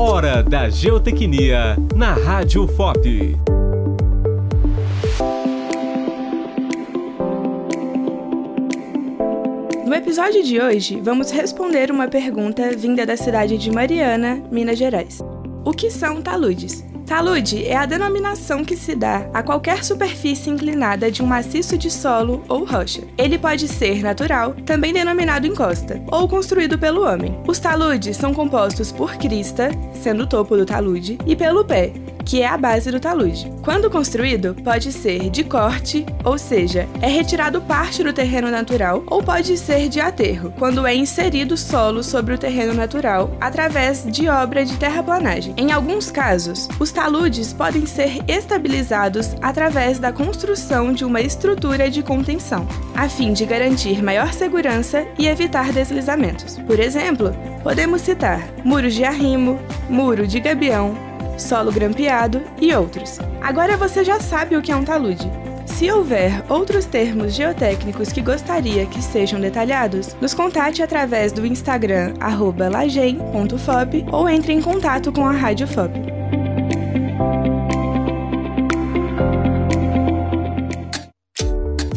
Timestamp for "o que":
15.64-15.90, 64.56-64.72